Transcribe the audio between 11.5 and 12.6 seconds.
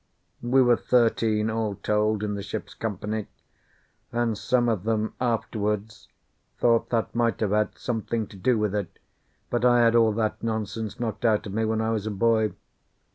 me when I was a boy.